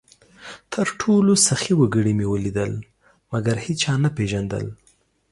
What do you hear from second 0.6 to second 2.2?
تر ټولو سخي وګړي